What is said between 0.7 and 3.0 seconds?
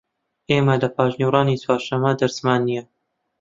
لە پاشنیوەڕۆیانی چوارشەممە دەرسمان نییە.